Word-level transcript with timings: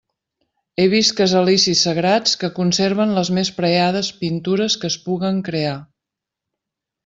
He 0.77 0.85
vist 0.93 1.11
casalicis 1.19 1.83
sagrats 1.87 2.33
que 2.45 2.49
conserven 2.57 3.13
les 3.19 3.31
més 3.39 3.53
preades 3.61 4.11
pintures 4.25 4.81
que 4.85 4.93
es 4.93 5.01
puguen 5.07 5.41
crear. 5.51 5.79